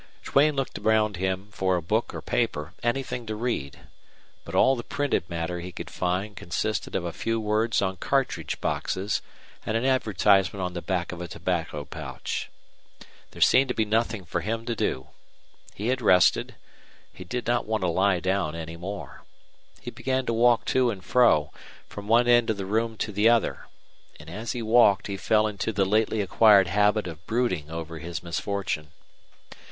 Duane 0.23 0.55
looked 0.55 0.79
around 0.79 1.17
him 1.17 1.49
for 1.51 1.75
a 1.75 1.81
book 1.83 2.11
or 2.11 2.23
paper, 2.23 2.73
anything 2.81 3.27
to 3.27 3.35
read; 3.35 3.81
but 4.43 4.55
all 4.55 4.75
the 4.75 4.81
printed 4.81 5.29
matter 5.29 5.59
he 5.59 5.71
could 5.71 5.91
find 5.91 6.35
consisted 6.35 6.95
of 6.95 7.05
a 7.05 7.13
few 7.13 7.39
words 7.39 7.83
on 7.83 7.97
cartridge 7.97 8.59
boxes 8.59 9.21
and 9.63 9.77
an 9.77 9.85
advertisement 9.85 10.59
on 10.59 10.73
the 10.73 10.81
back 10.81 11.11
of 11.11 11.21
a 11.21 11.27
tobacco 11.27 11.85
pouch. 11.85 12.49
There 13.29 13.43
seemed 13.43 13.67
to 13.67 13.75
be 13.75 13.85
nothing 13.85 14.25
for 14.25 14.41
him 14.41 14.65
to 14.65 14.75
do. 14.75 15.09
He 15.75 15.89
had 15.89 16.01
rested; 16.01 16.55
he 17.13 17.23
did 17.23 17.45
not 17.45 17.67
want 17.67 17.81
to 17.81 17.87
lie 17.87 18.19
down 18.19 18.55
any 18.55 18.77
more. 18.77 19.21
He 19.81 19.91
began 19.91 20.25
to 20.25 20.33
walk 20.33 20.65
to 20.73 20.89
and 20.89 21.05
fro, 21.05 21.51
from 21.87 22.07
one 22.07 22.27
end 22.27 22.49
of 22.49 22.57
the 22.57 22.65
room 22.65 22.97
to 22.97 23.11
the 23.11 23.29
other. 23.29 23.67
And 24.19 24.31
as 24.31 24.53
he 24.53 24.63
walked 24.63 25.05
he 25.05 25.15
fell 25.15 25.45
into 25.45 25.71
the 25.71 25.85
lately 25.85 26.21
acquired 26.21 26.65
habit 26.69 27.05
of 27.05 27.23
brooding 27.27 27.69
over 27.69 27.99
his 27.99 28.23
misfortune. 28.23 28.87